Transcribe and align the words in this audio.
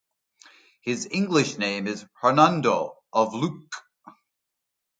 His 0.81 1.07
English 1.11 1.59
name 1.59 1.85
is 1.85 2.07
Hernando 2.23 2.97
"of" 3.13 3.33
Luque. 3.33 3.69